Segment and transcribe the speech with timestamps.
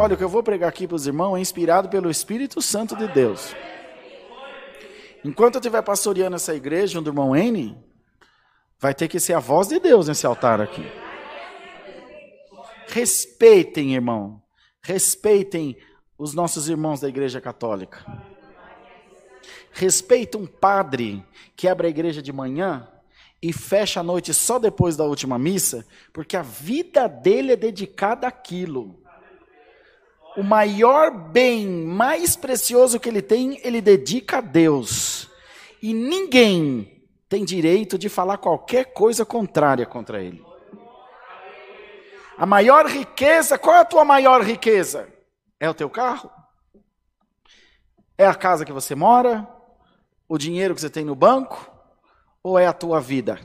[0.00, 2.96] Olha, o que eu vou pregar aqui para os irmãos é inspirado pelo Espírito Santo
[2.96, 3.54] de Deus.
[5.22, 7.76] Enquanto eu estiver pastoreando essa igreja, junto do irmão N,
[8.78, 10.90] vai ter que ser a voz de Deus nesse altar aqui.
[12.88, 14.42] Respeitem, irmão.
[14.80, 15.76] Respeitem
[16.16, 18.02] os nossos irmãos da igreja católica.
[19.70, 21.22] Respeita um padre
[21.54, 22.88] que abre a igreja de manhã
[23.42, 28.26] e fecha a noite só depois da última missa, porque a vida dele é dedicada
[28.26, 28.98] àquilo.
[30.36, 35.28] O maior bem, mais precioso que ele tem, ele dedica a Deus.
[35.82, 40.44] E ninguém tem direito de falar qualquer coisa contrária contra ele.
[42.36, 45.08] A maior riqueza, qual é a tua maior riqueza?
[45.58, 46.30] É o teu carro?
[48.16, 49.46] É a casa que você mora?
[50.28, 51.70] O dinheiro que você tem no banco?
[52.42, 53.38] Ou é a tua vida?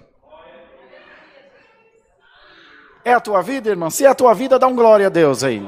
[3.04, 3.90] É a tua vida, irmão?
[3.90, 5.62] Se é a tua vida, dá um glória a Deus aí.